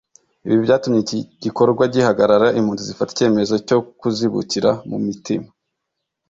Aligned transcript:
Ibi 0.45 0.57
byatumye 0.65 0.99
iki 1.03 1.19
gikorwa 1.43 1.83
gihagarara 1.93 2.47
impunzi 2.59 2.83
zifata 2.89 3.11
icyemezo 3.13 3.53
cyo 3.67 3.77
kuzibukira 3.99 4.71
mu 4.89 4.97
mitima 5.05 5.47